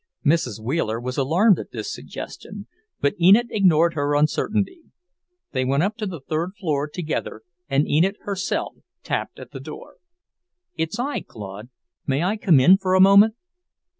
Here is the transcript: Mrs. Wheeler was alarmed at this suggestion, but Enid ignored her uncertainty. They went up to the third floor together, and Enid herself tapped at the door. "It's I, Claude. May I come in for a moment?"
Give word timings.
Mrs. 0.25 0.59
Wheeler 0.59 0.99
was 0.99 1.15
alarmed 1.19 1.59
at 1.59 1.69
this 1.69 1.93
suggestion, 1.93 2.65
but 3.01 3.13
Enid 3.21 3.49
ignored 3.51 3.93
her 3.93 4.15
uncertainty. 4.15 4.81
They 5.51 5.63
went 5.63 5.83
up 5.83 5.95
to 5.97 6.07
the 6.07 6.19
third 6.19 6.53
floor 6.59 6.89
together, 6.91 7.43
and 7.69 7.87
Enid 7.87 8.17
herself 8.21 8.73
tapped 9.03 9.37
at 9.37 9.51
the 9.51 9.59
door. 9.59 9.97
"It's 10.75 10.97
I, 10.97 11.19
Claude. 11.21 11.69
May 12.07 12.23
I 12.23 12.35
come 12.37 12.59
in 12.59 12.79
for 12.79 12.95
a 12.95 12.99
moment?" 12.99 13.35